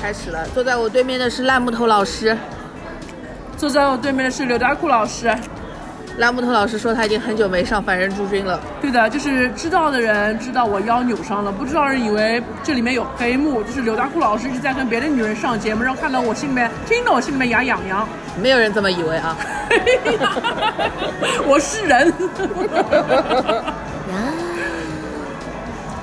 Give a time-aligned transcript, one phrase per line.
[0.00, 2.36] 开始了，坐在我对面的是烂木头老师。
[3.56, 5.32] 坐在我对面的是刘大库老师。
[6.18, 8.60] 烂木头老师说他已经很久没上凡人诸君了。
[8.80, 18.06] 对的，就是知道的人知道我腰扭伤了，不知道人以为这里面有黑幕，就是刘大库老师一直在跟别的女人上节目，然后看到我心里面，听到我心里面牙痒痒。
[18.40, 19.36] 没有人这么以为啊。
[21.46, 22.12] 我是人。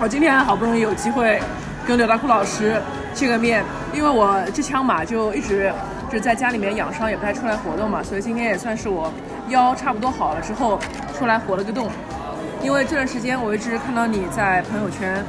[0.01, 1.39] 我今天好不容易有机会
[1.85, 2.81] 跟刘大库老师
[3.13, 5.71] 见个面，因为我这枪嘛就一直
[6.09, 9.11] 就在家里面养伤，也不太出来活动嘛，所以今天也算是我
[9.49, 10.79] 腰差不多好了之后
[11.17, 11.89] 出来活了个洞。
[12.61, 15.23] 因为这段时间我一直看到你在朋友圈、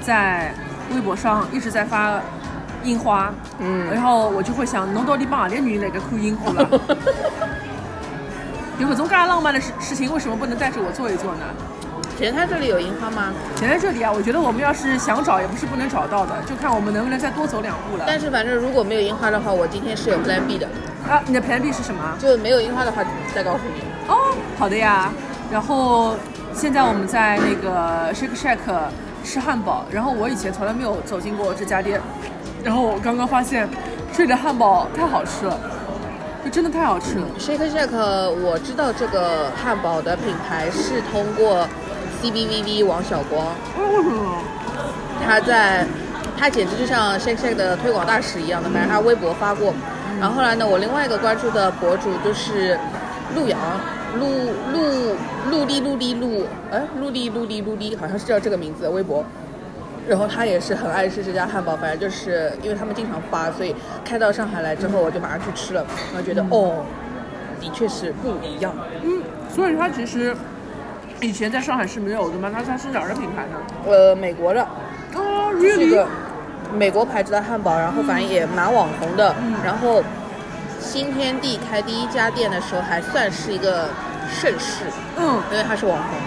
[0.00, 0.52] 在
[0.92, 2.20] 微博上一直在发
[2.82, 6.68] 樱花，嗯，然后我就会想，侬到底帮哪个女人来个哭樱花了？
[8.80, 11.44] 有这种这样浪漫的事事情，为什么不能带着我做一做呢？
[12.22, 13.32] 前台这里有樱花吗？
[13.56, 18.04] 前在这里啊，我觉得我们要是想找，也不是不能找到的，就看我们能不能再多走两步了。
[18.06, 20.68] 但是反正如果没有樱花的话，我今天是有 Plan B 的。
[21.10, 22.16] 啊，你的 Plan B 是什么？
[22.20, 23.02] 就没有樱花的话，
[23.34, 23.82] 再告诉你。
[24.06, 25.10] 哦，好的呀。
[25.50, 26.14] 然后
[26.54, 28.58] 现在我们在那个 Shake Shack
[29.24, 32.00] 吃汉堡，然后我以前从来没有走进过这家店，
[32.62, 33.68] 然后我刚刚发现
[34.12, 35.58] 这里的汉堡太好吃了，
[36.44, 37.26] 就真的太好吃了。
[37.36, 37.90] Shake Shack，
[38.30, 41.66] 我知道这个汉堡的品牌是通过
[42.22, 44.38] CBVV 王小光，为什么？
[45.26, 45.84] 他在，
[46.38, 49.74] 他简直就像 Shake Shake 的推广大使一样的，反正他微博发过。
[50.20, 52.78] 然后后来呢，我另外一个关注的博主就是
[53.34, 53.58] 陆阳，
[54.20, 55.16] 陆陆
[55.50, 59.24] 陆地陆地陆，哎，陆地陆地陆地，好像是叫这个名字的，微博。
[60.08, 63.74] 然后他也是很爱吃这家汉堡，反正就是因为他们经常发，所以
[64.04, 66.84] 开到上海来之后，我就马上去吃了，然后觉得、哦，
[67.60, 68.74] 的确是不一样。
[69.02, 70.36] 嗯，所以他其实
[71.22, 72.50] 以前在上海是没有的吗？
[72.52, 73.56] 那它是哪儿的品牌呢？
[73.86, 74.60] 呃，美国的，
[75.14, 75.88] 哦这？
[75.88, 76.06] 个
[76.74, 79.32] 美国牌子的汉堡，然后反正也蛮网红的。
[79.64, 80.02] 然后
[80.80, 83.88] 新天地开第一家店的时候还算是一个
[84.32, 84.84] 盛世，
[85.16, 86.18] 嗯，因为它是网红。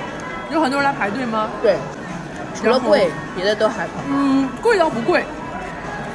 [0.50, 1.50] 有很多人来排队吗？
[1.62, 1.76] 对，
[2.56, 3.90] 除了贵，别的都还好。
[4.10, 5.26] 嗯，贵倒不贵，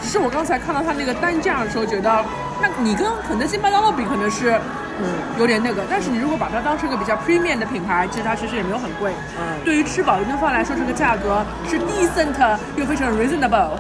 [0.01, 2.25] 只是我刚才看到它那个单价的时候，觉得，
[2.62, 4.59] 那你跟肯德基、麦当劳比，可能是，
[5.03, 5.83] 嗯，有点那个。
[5.91, 9.12] 但是你如果把它当成一个比较 premium 的品牌，其实它其实也没有很贵。
[9.38, 13.71] 嗯对于吃饱一顿饭来说，这个价格是 decent 又非常 reasonable。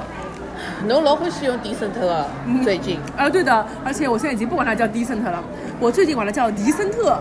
[0.86, 2.26] 侬老欢喜用 decent 的，
[2.62, 2.98] 最近。
[3.16, 5.42] 啊，对的，而且我现在已经不管它叫 decent 了，
[5.80, 7.18] 我最近管它叫迪森特。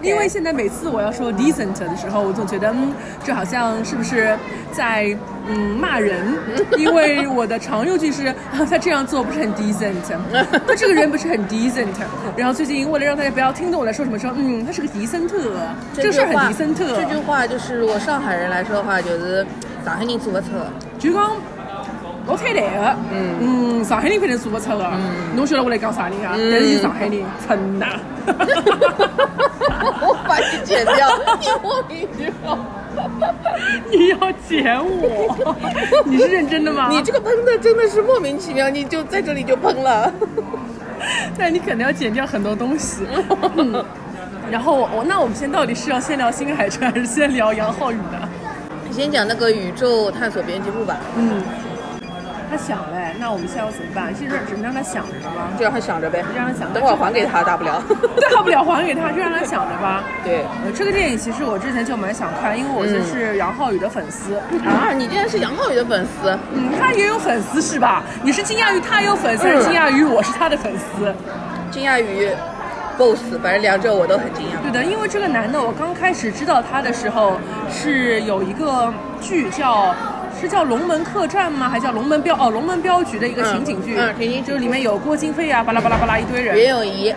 [0.00, 2.92] 因为现在每次我要说 decent 的时候，我总觉得，嗯，
[3.24, 4.34] 这好像是不是
[4.72, 5.14] 在
[5.46, 6.34] 嗯骂人？
[6.78, 8.34] 因为我的常用句是，啊，
[8.68, 9.94] 他这样做不是很 decent，
[10.66, 11.86] 他这个人不是很 decent。
[12.36, 15.52] 然后最近为了让大家不要听懂我在说什么，说，嗯，他是个迪森特，
[15.94, 16.96] 这个事儿很迪森特。
[16.96, 19.44] 这句话就是，如果上海人来说的话，就是
[19.84, 20.70] 上海人做不出的。
[20.98, 21.30] 就讲
[22.28, 23.36] 老太太的，嗯
[23.80, 24.90] 嗯，上海人肯定做不出的。
[25.34, 26.34] 侬晓得我来讲啥人啊？
[26.36, 27.86] 但是上海人纯呐。
[30.00, 31.08] 我把你剪掉，
[31.40, 32.58] 你莫名其妙。
[33.90, 35.56] 你要剪我？
[36.04, 36.88] 你是认真的吗？
[36.90, 40.12] 你这个喷的真的是莫名其妙，你就在这里就喷了。
[41.38, 43.06] 但你可能要剪掉很多东西。
[43.56, 43.82] 嗯，
[44.50, 48.28] 然后我我那我们先到底是要先聊新海诚还是先聊杨浩宇呢？
[48.90, 51.40] 先讲那个宇宙探索编辑部吧，嗯，
[52.50, 54.14] 他想嘞，那我们现在要怎么办？
[54.14, 55.52] 是只能让他想着吗？
[55.58, 57.82] 就让他想着呗，就让他想着等会儿还给他，大不了。
[58.30, 60.02] 大不了还给他，就让他想着吧。
[60.24, 64.36] 对呃，这个电影其实我之前就蛮想看，因为我是是杨浩宇的粉丝。
[64.64, 68.02] 啊，你竟然是杨浩宇的粉丝，嗯，他也有粉丝是吧？
[68.22, 71.14] 你是惊讶于他有粉丝，还是惊讶于我是他的粉丝？
[71.70, 72.30] 惊讶于
[72.96, 74.62] BOSS，反正两者我都很惊讶。
[74.62, 77.38] 对的，因为这个男的，我刚开始知道他的时候
[77.70, 79.94] 是有一个剧叫。
[80.40, 81.68] 是叫《龙门客栈》吗？
[81.68, 82.34] 还叫《龙门镖》？
[82.40, 86.56] 哦，《龙门镖局》的一个情景剧，嗯就是里面有郭京飞啊，巴拉巴拉巴拉一堆人。
[86.56, 87.14] 袁咏仪，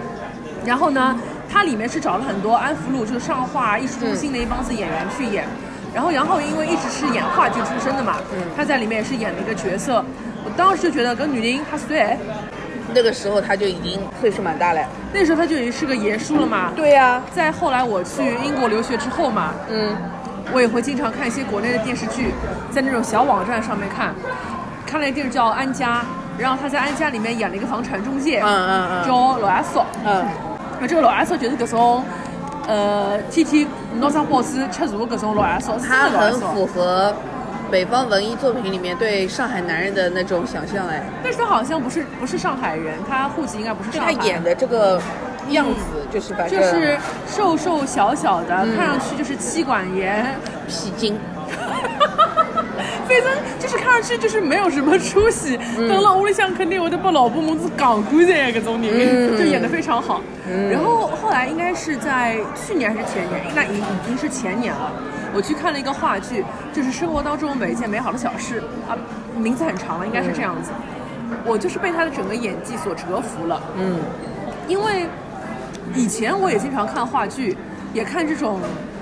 [0.65, 1.15] 然后呢，
[1.49, 5.45] 它里面是找了很多安福路，就是上画艺术中心的一帮子演员去演。
[5.93, 8.15] 然后杨浩宇因为一直是演话剧出身的嘛，
[8.55, 10.03] 他在里面也是演了一个角色。
[10.43, 12.17] 我当时就觉得跟女林他岁，
[12.93, 14.81] 那个时候他就已经岁数蛮大了。
[15.13, 16.71] 那时候他就已经是个爷叔了嘛。
[16.75, 19.95] 对呀、再后来我去英国留学之后嘛，嗯，
[20.53, 22.33] 我也会经常看一些国内的电视剧，
[22.71, 24.13] 在那种小网站上面看，
[24.85, 26.01] 看了一个电视叫《安家》，
[26.41, 29.07] 然后他在《安家》里面演了一个房产中介，嗯嗯嗯。
[29.07, 30.25] 叫罗阿索，嗯，
[30.79, 32.03] 那这个老阿叔就是搿种
[32.67, 33.67] 呃天天
[33.99, 37.13] 拿张报纸吃茶各种老爷少，是他很符合
[37.69, 44.13] 北方文艺作品里面对上海男人的那种想象哎，但是他好像不是不是上海人，他户籍应该不是上海。
[44.13, 45.01] 他演的这个
[45.49, 46.97] 样子，就是反正就是
[47.27, 50.35] 瘦瘦小小的，嗯看上去就是妻管严，
[50.67, 51.17] 皮筋，
[53.07, 53.25] 反正
[53.59, 55.59] 就是看上去就是没有什么出息。
[55.77, 60.21] 嗯等了屋里向肯定会得把老婆母子讲过噻，搿种人、嗯就演得非常好。
[60.69, 64.91] 然后后来应该是在去年还是前年，应该已已经是前年了。
[65.33, 68.97] 我去看了一个话剧，就是生活当中每一件美好的小事啊，
[69.37, 70.71] 名字很长了，应该是这样子。
[71.45, 73.61] 我就是被他的整个演技所折服了。
[73.77, 73.97] 嗯，
[74.67, 75.07] 因为
[75.95, 77.57] 以前我也经常看话剧，
[77.93, 78.59] 也看这种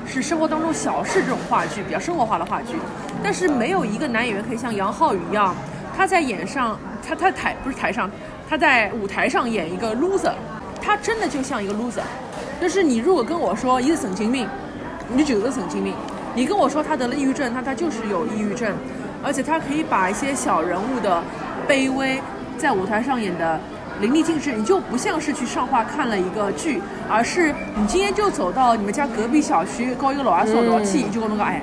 [0.08, 2.76] 是生活当中小事这种话剧，比较生活化的话剧，
[3.24, 5.56] 但是没有一个男演员可以像杨浩宇一样，
[5.96, 8.10] 他在演上，他他台不是台上，
[8.50, 10.34] 他在舞台上演一个 loser，
[10.82, 12.02] 他真的就像一个 loser，
[12.60, 14.48] 就是你如果跟我说一个神经病，
[15.08, 15.94] 你就就是神经病；
[16.34, 18.74] 你跟我说他得了抑郁症，他他就是有抑郁症，
[19.24, 21.22] 而且他可以把一些小人物的
[21.68, 22.20] 卑微
[22.58, 23.60] 在舞台上演的
[24.02, 31.62] 淋漓尽致，你就不像是去上画看了一个剧，而是你今天就走到你们家隔壁小区，搞一个老阿嫂聊天，就跟侬讲，哎，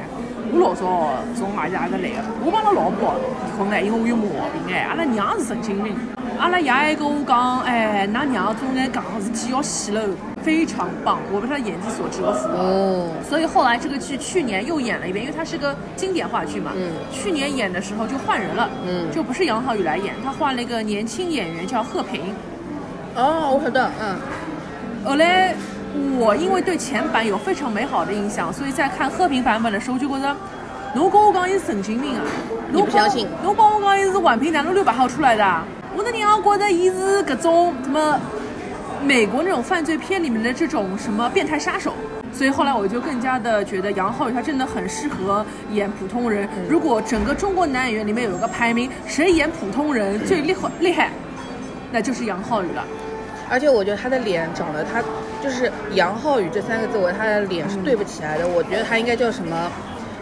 [0.52, 5.96] 我老早从外地阿搭来的，我帮了老婆离婚了，因为我有毛病哎，阿拉娘是神经病，
[6.38, 10.02] 阿拉爷还跟我讲，哎，㑚娘总在讲事体要死了，
[10.46, 12.46] 非常棒，我被他的演技所折服。
[12.50, 16.70] 哦，所以后来这个剧去年又演了一遍，因为它是个经典话剧嘛。
[16.76, 16.92] 嗯。
[17.10, 19.10] 去年演的时候就换人了，嗯。
[19.10, 22.20] 就不是杨浩宇来演，他换了一个年轻演员叫贺平。
[23.16, 24.16] 哦，我晓得，嗯，
[25.04, 25.52] 后来
[26.16, 30.36] 我因为对前版有非常美好的印象，所以在看贺平版本的时候就觉得，
[30.94, 32.22] 侬跟我讲伊是神经病啊，
[32.70, 33.26] 你不相信。
[33.42, 35.64] 侬帮我讲伊是宛平南路六百号出来的啊，
[35.96, 38.20] 我的娘觉得伊是搿种什么
[39.06, 41.94] 美国那种犯罪片里面的这种什么变态杀手。
[42.32, 46.46] 所以后来我就更加的觉得杨浩宇他真的很适合演普通人。
[46.68, 51.10] 如果整个中国男演员里面有个排名，谁演普通人最厉害厉害，
[51.92, 52.84] 那就是杨浩宇了。
[53.48, 55.00] 而且我觉得他的脸长得，他
[55.40, 58.46] 就是杨浩宇这三个字，我他的脸是对不起来的。
[58.46, 59.70] 我觉得他应该叫什么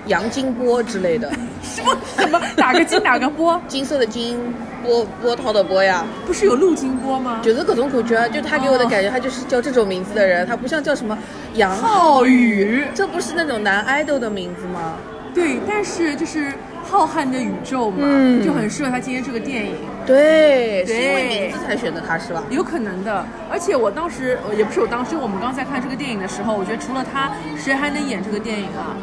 [0.06, 1.30] 杨金波之类的，
[1.62, 3.60] 什么什么哪个金 哪个波？
[3.66, 4.38] 金色的金，
[4.82, 7.40] 波波涛的波呀，不是有陆金波吗？
[7.42, 11.16] 就是各种感觉，就他给我的感觉，他就是叫这种名字的人，他不像叫什么
[11.54, 14.96] 杨浩宇这不是那种男 idol 的名字吗？
[15.34, 16.52] 对，但是就是
[16.84, 19.74] 浩瀚的宇宙嘛，嗯就很适合他今天这个电影，
[20.06, 22.44] 对，是因为名字才选的他是吧？
[22.50, 23.24] 有可能的。
[23.50, 28.94] 而且我当时呃也不是我当时，我们刚在看这个电影的时候，我觉得除了他，谁还能演这个电影啊？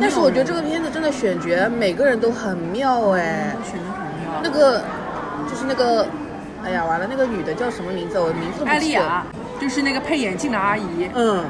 [0.00, 4.40] 但是我觉得这个个片子真的选角每个人都很妙哎，选的很妙。
[4.42, 4.80] 那个
[5.48, 6.06] 就是那个，
[6.64, 8.18] 哎呀完了，那个女的叫什么名字？
[8.18, 8.92] 我名字不艾丽。
[8.92, 9.24] 亚
[9.60, 11.44] 就是那个配眼镜的阿姨，嗯，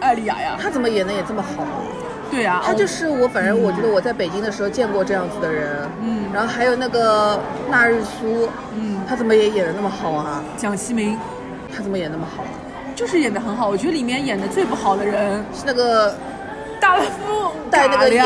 [0.00, 1.82] 艾丽亚呀，她怎么演的也这么好啊？
[2.30, 5.88] 对啊，她就是我，反正我觉得我在北京的时候见过这样子的人。
[6.02, 7.38] 嗯然后还有那个
[7.70, 10.42] 纳日苏，嗯，她怎么也演的那么好啊？
[10.56, 11.16] 蒋奇明
[11.72, 12.50] 她怎么演那么好啊？
[12.96, 16.12] 就是演的很好，我觉得里面演的最不好的人是那个
[16.84, 18.22] 大了夫戴那个眼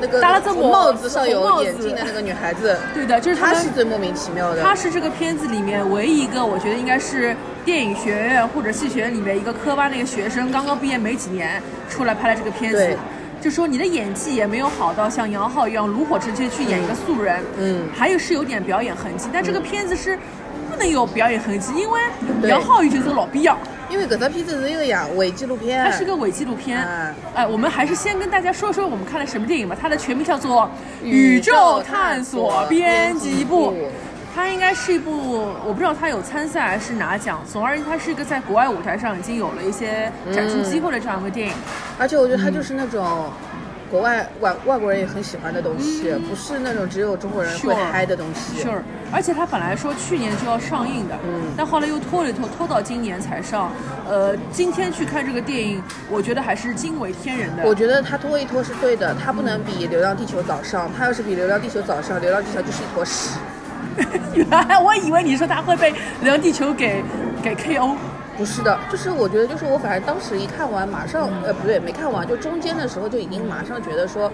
[0.00, 4.60] 那个戴了这红帽子上有红帽子眼镜的那个女孩子，对的，就是她是最莫名其妙的。
[4.60, 12.98] 她是这个片子里面唯一一个，我觉得应该是电影学院或者戏学院里面一个科班的一个学生，刚刚毕业没几年出来拍了这个片子。
[13.40, 17.86] 就说你的演技也没有好到像杨浩一样炉火纯青去演一个素人，嗯。
[17.94, 20.18] 还有是有点表演痕迹，但这个片子是
[20.68, 22.00] 不能有表演痕迹，因为
[22.48, 23.56] 杨浩宇就是个老逼样，
[23.94, 26.84] 因为搿只片子是一个呀伪纪录片，它是个伪纪录片。
[26.84, 29.76] 嗯哎，我们还是先跟大家说说我们看了什么电影吧。
[29.80, 30.68] 它的全名叫做
[31.04, 33.72] 《宇宙探探索索编辑部。
[34.34, 37.40] 它应该是一部，我不知道它有参赛还是拿奖。
[37.46, 41.54] 总而言之，它是一个在国外舞台上已经有了一些展出机会的这样一个电影。
[41.96, 43.30] 而且我觉得它就是那种
[43.94, 48.60] 国外外外国人也很喜欢的东西，不是那种只有中国人会嗨的东西。
[48.60, 48.80] Sure，
[49.12, 53.70] 而且它本来说去年就要上映的，嗯但后来又拖了一拖，拖到今年才上。
[54.08, 57.62] 呃，今天去看这个电影，我觉得还是惊为天人的。
[57.64, 60.90] 我觉得它拖一拖是对的，它不能比《流浪地球》早上。
[60.98, 63.38] 它要是比《流浪地球》早上，《流浪地球》就是一坨屎。
[64.34, 67.00] 原来我以为你说它会被《流浪地球》给
[67.40, 67.94] 给 KO。
[68.36, 74.30] 不是的，就是我觉得，就是我反正当时一看完，马上呃不对，没看完，就中间的时候就已经马上觉得说，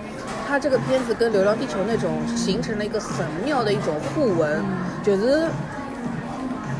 [0.49, 4.65] 他这个片子跟《流浪地球》那种形成了一个很妙的一种互文，
[5.03, 5.47] 就是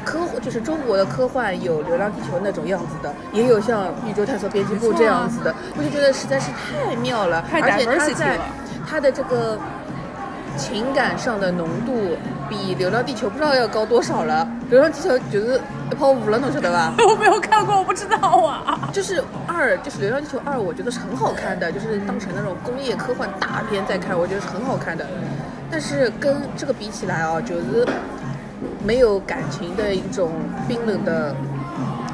[0.05, 8.45] 科就是中国的科幻有《流浪地球》那种样子的，也有像《宇宙探索编辑部这样子的，我就觉得实在是太妙了，太而且它 diversity 在了。
[8.89, 9.59] 它的这个
[10.57, 12.17] 情感上的浓度
[12.51, 14.47] 比《流浪地球》不知道要高多少了。
[14.69, 15.59] 流浪地球就是
[15.91, 16.93] 一跑五了，侬晓得吧？
[17.09, 18.91] 我没有看过，我不知道啊。
[18.93, 25.07] 就是二，就是《流浪地球二》，我觉得是很好看的，就是当成那种工业科幻大片在看，我觉得是很好看的。
[25.71, 27.87] 但是跟这个比起来啊，就是
[28.85, 30.33] 没有感情的一种
[30.67, 31.35] 冰冷的，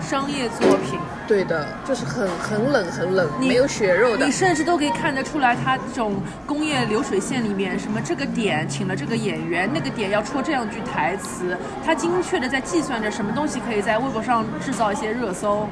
[0.02, 4.32] 商业作品，对的，就是很很冷很冷，你没有血肉的你。
[4.32, 6.14] 甚至都可以看得出来，它这种
[6.46, 15.68] 工业流水线里面，什么这个点请了这个演员，那个点要戳这样句台词，它精确的在计算着什么东西可以在微博上制造一些热搜。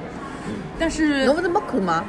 [0.78, 2.04] 但是能不是没哭吗？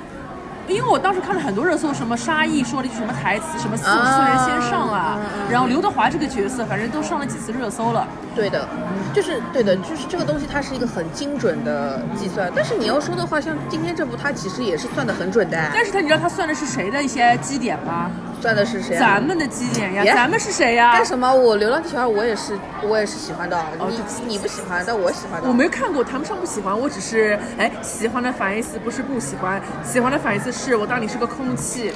[0.67, 5.17] 因为我当时看了很多热搜，什么沙溢说了一句什么台词，什么四五十岁人先上啊
[5.49, 8.07] 然后刘德华这个角色，反正都上了几次热搜了。
[8.35, 8.67] 对的，
[9.13, 12.51] 就是对的，就是这个东西它是一个很精准的计算。
[12.53, 15.57] 但是你要说的话，像今天这部，它其实也是算的很准的。
[15.73, 18.11] 但是他，你知道他算的是谁的一些基点吗？
[18.41, 18.99] 算的是谁、啊？
[18.99, 20.93] 咱们的基点呀，耶咱们是谁呀？
[20.93, 21.33] 干什么？
[21.33, 23.57] 我《流浪地球二》我也是，我也是喜欢的。
[23.87, 25.47] 你你不喜欢，但我喜欢的。
[25.47, 31.91] 我没看过，谈不上不喜欢，我只是哎喜欢的反义词不是不喜欢，喜欢的反义词是我当你是个空气。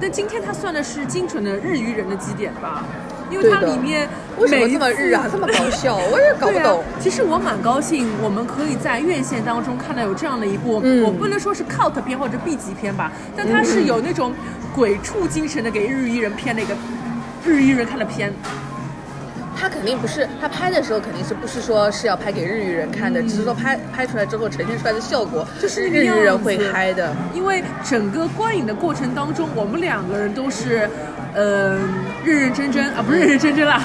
[0.00, 2.84] 但今天他算的是精准的日语人的基点吧，
[3.30, 5.24] 因为它里面为什么这么日啊？
[5.30, 6.84] 这么搞笑， 我也搞不懂啊。
[7.00, 14.34] 其实我蛮高兴，我们可以在院线当中看到有这样的一部，嗯我不能说是 cult 片或者 B 级片吧，但它是有那种
[14.74, 16.74] 鬼畜精神的给日语人片的一个
[17.44, 18.32] 日语人看的片。
[19.58, 27.12] 他肯定不是，他拍的时候肯定是不是说是要拍给日语人看的，只是说拍拍出来之后呈现出来的效果嗯就是那个日语人会嗨的。
[27.34, 30.88] 因为整个观影的过程当中，我们两个人都是，
[31.34, 31.78] 呃，
[32.24, 33.82] 认认真真啊，不是认认真真啦。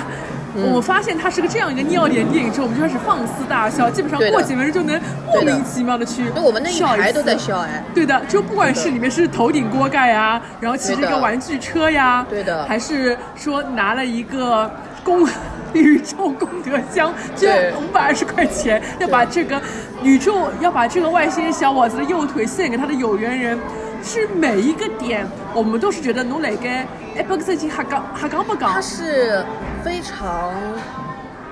[0.55, 0.71] 嗯。
[0.73, 7.83] 我发现它是个这样一个尿点电影之后，我们就开始放肆大笑，基本上过几分钟就能莫名其妙的去那我们那一排都在笑哎。
[7.93, 12.65] 对的，就不管是里面是头顶锅盖啊，然后骑着一个玩具车呀，对的。
[12.65, 14.69] 还是说拿了一个
[15.03, 15.25] 公
[15.73, 19.61] 宇宙功德箱，就对五百二十块钱，要把这个
[20.03, 23.59] 宇宙要把这个外星人小伙子的右腿献给他的有缘人。
[24.03, 28.73] 是每一个点，我们都是觉得侬哪个哎，不是还讲还讲不刚？
[28.73, 28.81] 他？
[28.81, 29.45] 是
[29.83, 30.51] 非常，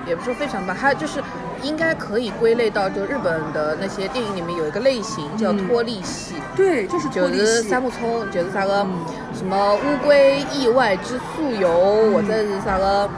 [0.04, 1.22] 也不是说非常吧，他就是
[1.62, 6.34] 应该可以归类到就日本的那些电影里面有一个类型叫嗯脱力戏。
[6.56, 8.84] 对，就是就是戏三木聪，就是啥个
[9.32, 13.08] 什么乌龟意外之素游，或者是啥个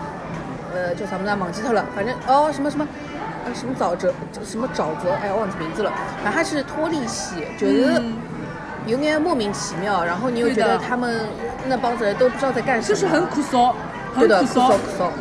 [0.75, 2.87] 呃叫什么子啊忘记掉了，反正哦什么什么。
[3.45, 4.14] 呃，什么沼泽，
[4.45, 5.91] 什么沼泽，哎，忘记名字了。
[6.23, 8.14] 反正他是脱力戏，就是嗯
[8.87, 11.26] 有点莫名其妙，然后你又觉得他们
[11.67, 13.75] 那帮子人都不知道在干什么，就是很苦骚，
[14.14, 14.76] 很对的，苦骚酷骚。
[14.76, 15.12] 酷骚。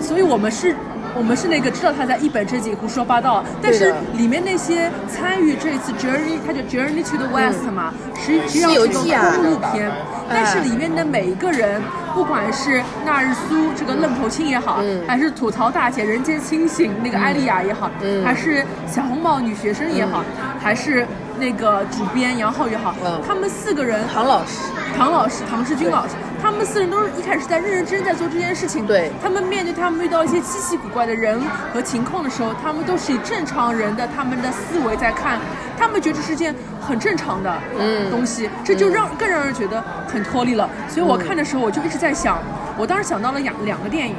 [0.00, 0.74] 所以我们是，
[1.14, 9.90] 我们是那个知道他在一本正经胡说八道，但是里面那些参与这次 Journey，他叫 Journey to the West 嘛，实实际上是一个公路片，
[10.28, 11.82] 但是哎里面的每一个人，
[12.14, 15.02] 不管是纳日苏这个愣头青也好，嗯。
[15.06, 18.24] 还是吐槽大姐人间清醒那个艾丽亚也好，嗯。
[18.24, 20.24] 还是小红帽女学生也好，
[20.58, 21.06] 还是
[21.38, 23.20] 那个主编杨浩也好，嗯。
[23.26, 24.60] 他们四个人唐老师，
[24.96, 28.84] 唐老师、唐世军老师，他们四人都是一开始是在认认真真在做这件事情。
[28.84, 31.40] 对他们面对他们遇到一些稀奇古怪的人
[31.72, 35.38] 和情况的时候，他们都是以正常人的他们的思维在看，
[35.78, 40.68] 他们觉得这是件很正常的嗯东西，这就让更让人觉得很脱离了。
[40.88, 42.38] 所以我嗯看的时候，我就一直在想，
[42.76, 44.16] 我当时想到了两两个电影，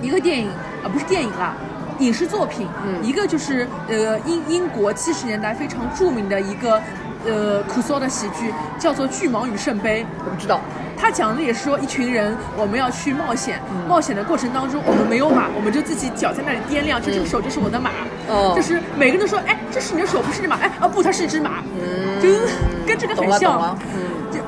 [0.00, 0.48] 一个电影
[0.84, 1.52] 啊不是电影啦。
[2.00, 6.80] 影视作品，嗯一个就是呃英英国七十年代非常著名的一个
[7.24, 10.02] 呃苦涩的喜剧，叫做《巨蟒与圣杯》。
[10.24, 10.60] 我不知道，
[11.04, 13.86] 他讲的也是说，一群人我们要去冒险，嗯。
[13.86, 17.90] 冒险的过程当中，我们没有马，我们就自己脚在那里掂量，就这个手就是我的马，
[18.26, 18.54] 哦。
[18.56, 22.18] 就是每个人都说，哎，这是你的手，不是你的马，哎，啊不，它是一只马，嗯。
[22.22, 22.48] 就是
[22.86, 23.76] 跟这个很像。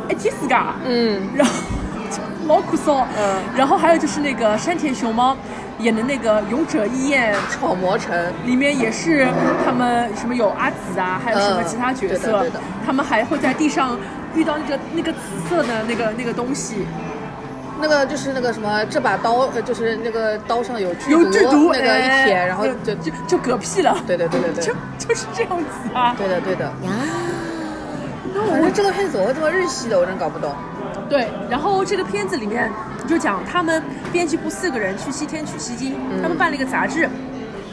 [0.09, 1.53] 哎踢死嘎，嗯，然后
[2.11, 3.43] 就老苦骚，嗯。
[3.55, 5.37] 然后还有就是那个山田熊猫
[5.81, 7.35] 演的那个勇者义彦。
[7.51, 9.29] 草魔城，里面也是
[9.65, 12.53] 他们什么有阿紫啊，还有什么其他角色，的。
[12.87, 13.99] 他们还会在地上
[14.37, 16.87] 遇到那个那个紫色的那个那个东西，
[17.81, 26.15] 那个就是那个什么，这把刀，呃，就是那个刀上有剧有剧毒，那个一哎舔，然后就就就就嗝屁了，对对对对对就就是这样子啊。
[26.17, 26.71] 对的对的。
[28.51, 30.55] 反正这个片子我怎么日系的，我真搞不懂。
[31.09, 32.71] 对，然后这个片子里面
[33.07, 37.09] 就讲他们编辑部四个人去西天取西经，嗯他们办了一个杂志，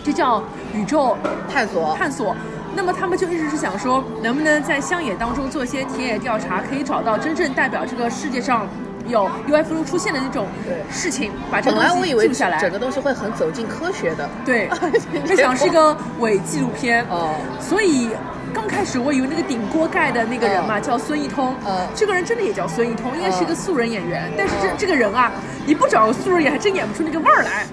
[0.03, 0.39] 就叫
[0.73, 1.17] 《宇宙
[1.51, 2.33] 探索，探索。
[2.75, 8.67] 那么他们就一直是想说，能不能在乡野当中做一些田野调查，可以找到真正代表这个世界上
[9.07, 10.47] 有 UFO 出现的那种
[10.91, 12.59] 事情，把这东西来我以为记录下来。
[12.59, 14.69] 整个东西会很走进科学的，对，
[15.27, 17.05] 没想是一个伪纪录片。
[17.09, 18.09] 哦，所以
[18.53, 25.31] 刚开始我以为那个顶锅盖的那个人嘛、嗯叫孙一通，嗯这个人真的也叫孙一通，应该是一个嗯素人演员，但是这嗯这个人啊，
[25.65, 27.65] 你不找个素人演，还真演不出那个味儿来。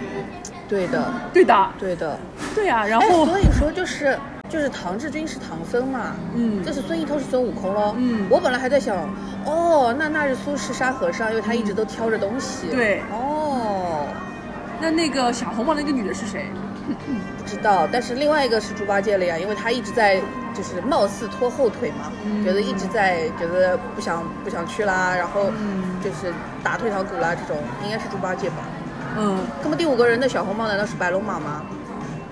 [0.69, 2.19] 对的，对的，对的。
[2.55, 4.19] 对啊，然哎，后所以说就是
[4.51, 7.95] 就是唐志军是唐僧嘛，嗯这是孙一通是孙悟空喽。
[7.97, 8.97] 嗯我本来还在想，
[9.47, 12.67] 哦，那那日苏是沙和尚，因为他一直都挑着东西。
[12.71, 14.07] 对哦，
[14.81, 16.45] 那那个小红帽那个女的是谁？
[17.39, 20.21] 不知道，但是另外一个是猪八戒了呀，因为他一直在
[20.53, 28.57] 就是貌似拖后腿嘛，嗯觉得一直在觉得不想不想去啦，然后嗯就是打退堂鼓啦这种，应该是猪八戒吧。
[29.17, 31.63] 嗯，那么第五个人的小红帽难道是白龙马吗？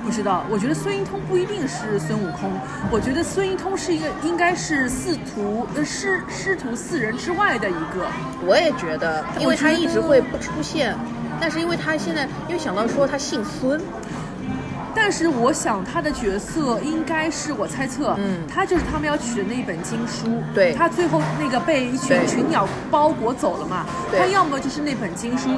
[0.09, 2.50] 不知道，我觉得孙一通不一定是孙悟空，
[2.91, 8.07] 我觉得孙一通是一个应该是四徒呃师师徒四人之外的一个。
[8.47, 10.97] 我也觉得，因为他一直会不出现，
[11.38, 13.79] 但是因为他现在因为想到说他姓孙，
[15.09, 25.49] 但是我想他的角色应该是我猜测，嗯他就是他们要取的那一本经书，对他最后那个被一群群鸟包裹走了嘛，他要么就是那本经书，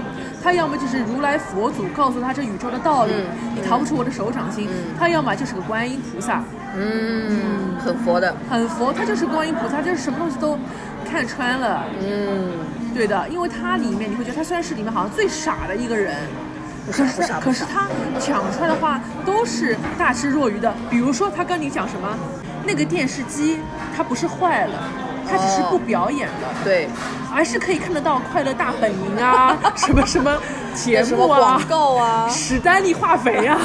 [0.40, 3.26] 他要么就是如来佛祖告诉他这宇宙的道理，嗯
[3.56, 6.44] 你逃不出我的手掌心，嗯他要么就是个观音菩萨，
[6.76, 10.56] 嗯，很佛的，很佛，他就是观音菩萨，就是什么东西都
[11.04, 12.52] 看穿了，嗯，
[12.94, 16.14] 对的，因为他里面你会觉得他虽然是里面好像最傻的一个人，
[16.90, 17.86] 不可是不是，可是他
[18.18, 20.72] 讲出来的话都是大智若愚的。
[20.90, 22.08] 比如说他跟你讲什么，
[22.64, 23.58] 那个电视机
[23.96, 24.78] 它不是坏了，
[25.28, 26.88] 它只是不表演了，对，
[27.34, 30.36] 而是可以看得到快乐大本营啊， 什么什么
[30.74, 33.58] 节目啊广，告啊，史丹利化肥啊，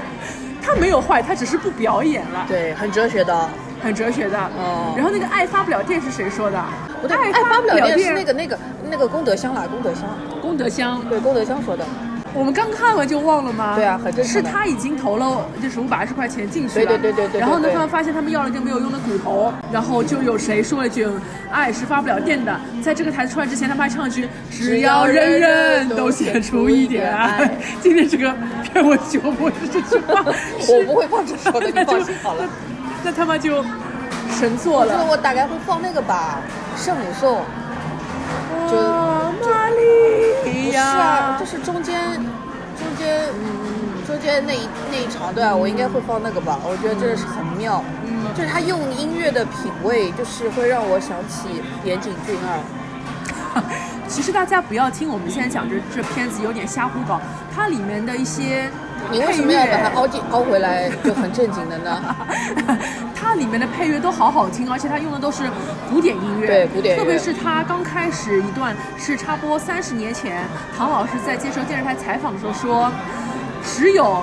[0.62, 3.48] 它没有坏，它只是不表演了，对，很哲学的。
[3.80, 4.36] 很哲学的。
[4.36, 6.60] 哦然后那个爱发不了电是谁说的？
[7.00, 8.58] 不对，爱爱发不了电是那个那个
[8.90, 10.08] 那个功德箱啦，功德箱，
[10.42, 11.00] 功德箱。
[11.08, 11.84] 对，功德箱说的，
[12.38, 13.74] 我们刚看完就忘了吗？
[13.74, 16.86] 对啊很正常是他已经投了就是五百二十块钱进去了。
[16.86, 21.06] 对对对对对对然后呢，对他们发现他们要了一个没有用的骨头，然后就有谁说了一句
[21.50, 22.58] “爱是发不了电的”。
[22.80, 27.50] 在这个台词出来之前，他们还唱一句“只要人人都献出一点爱”。
[27.82, 32.44] 今天这个片尾曲我不会是这句话，我不会放这首的，你放心好了。
[33.02, 33.64] 那他们就
[34.38, 35.04] 神作了。
[35.10, 36.40] 我大概会放那个吧，
[36.76, 37.42] 圣母颂。
[39.38, 39.46] 不
[40.50, 42.14] 利是啊，就，是中间
[42.76, 46.58] 中间嗯中间那一那一长段，我应该会放那个吧。
[46.64, 53.62] 我觉得真的是很妙，嗯就是他用音乐的品味，就是会让我想起岩井俊二。
[54.08, 57.20] 其实大家不要听我们现在讲这这片子有点瞎胡搞，
[57.54, 58.70] 它里面的一些
[59.10, 62.16] 你为什么要把它凹进凹回来，就很正经的呢？
[63.14, 65.44] 它里面的配乐都好好听，而且它用的都是
[65.90, 70.42] 古典音乐，对古典乐特别是它刚开始一段是差不多三十年前，
[70.76, 72.90] 唐老师在接受电视台采访的时候说，
[73.62, 74.22] 只有。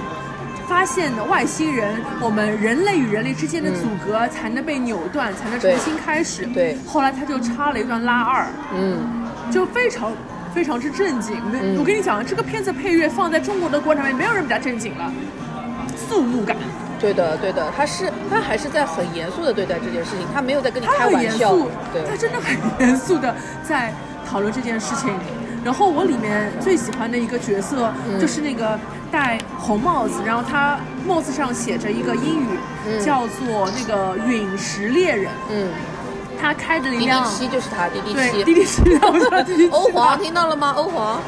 [0.67, 6.43] 发现外星人，我们人类与人类之间的阻隔才能被扭断，才能重新开始。
[6.47, 10.11] 对后来他就插了一段拉二，嗯，就非常
[10.55, 11.35] 非常之正经。
[11.51, 15.11] 嗯我跟你讲，这个片子配乐放在中国的国产片，没有人比它正经了，
[16.07, 16.55] 肃穆感。
[16.97, 23.35] 对的对的，他是他还是在很严肃的对待这件事情，他没有在跟你开他很严玩笑肃，，对，他真的很严肃的
[23.67, 23.93] 在
[24.27, 25.11] 讨论这件事情。
[25.63, 28.79] 然后我里面最喜欢的一个角色、嗯就是那个
[29.11, 35.31] 戴红帽子，然后他帽子上写着一个英语，嗯叫做那个陨石猎人。
[35.51, 35.67] 嗯，
[36.45, 39.69] 他开着一辆滴滴辆七就是他，滴滴对七，滴滴七，我叫滴滴七。
[39.71, 40.75] 欧皇听到了吗？
[40.77, 41.19] 欧皇，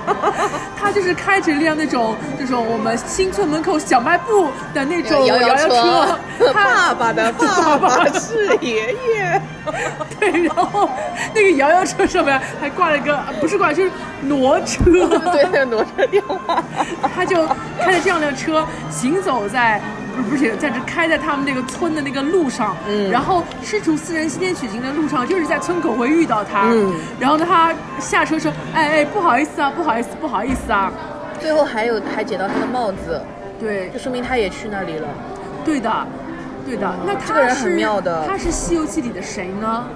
[0.74, 6.18] 他就是开着一辆那种这种我们新村门口小卖部的那种摇摇车，
[6.50, 7.30] 他 爸爸的。
[7.32, 9.42] 爸爸是爷爷，
[10.18, 10.88] 对，然后
[11.34, 13.90] 那个摇摇车上面还挂了一个，不是挂，就是
[14.22, 14.82] 挪车。
[14.86, 16.64] 对，挪车电话，
[17.14, 17.46] 他就
[17.78, 19.78] 开着这样的车行走在。
[20.22, 23.10] 不是在这开在他们那个村的那个路上，嗯。
[23.10, 26.94] 然后师徒四人西天取经的路上，就是在村口会遇到他，嗯。
[27.18, 30.92] 然后呢，他下车说，哎哎，不好意思啊，不好意思，不好意思啊，
[31.40, 33.20] 最后还有还捡到他的帽子，
[33.60, 33.90] 对。
[33.90, 35.08] 就，说明他也去那里了。
[35.64, 36.06] 对的，
[36.64, 38.26] 对的，那他这个人很是妙的。
[38.26, 39.86] 他是《西游记》里的谁呢？